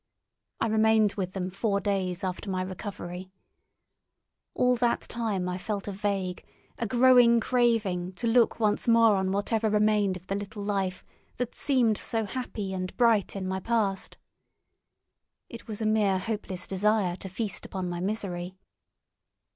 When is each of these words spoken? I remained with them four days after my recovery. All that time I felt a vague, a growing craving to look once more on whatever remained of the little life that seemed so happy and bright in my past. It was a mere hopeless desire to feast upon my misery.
I 0.59 0.65
remained 0.65 1.13
with 1.13 1.33
them 1.33 1.51
four 1.51 1.79
days 1.79 2.23
after 2.23 2.49
my 2.49 2.63
recovery. 2.63 3.29
All 4.55 4.75
that 4.77 5.01
time 5.01 5.47
I 5.47 5.59
felt 5.59 5.87
a 5.87 5.91
vague, 5.91 6.43
a 6.79 6.87
growing 6.87 7.39
craving 7.39 8.13
to 8.13 8.25
look 8.25 8.59
once 8.59 8.87
more 8.87 9.15
on 9.15 9.31
whatever 9.31 9.69
remained 9.69 10.17
of 10.17 10.25
the 10.25 10.33
little 10.33 10.63
life 10.63 11.03
that 11.37 11.53
seemed 11.53 11.99
so 11.99 12.25
happy 12.25 12.73
and 12.73 12.97
bright 12.97 13.35
in 13.35 13.47
my 13.47 13.59
past. 13.59 14.17
It 15.49 15.67
was 15.67 15.83
a 15.83 15.85
mere 15.85 16.17
hopeless 16.17 16.65
desire 16.65 17.15
to 17.17 17.29
feast 17.29 17.63
upon 17.63 17.87
my 17.87 17.99
misery. 17.99 18.57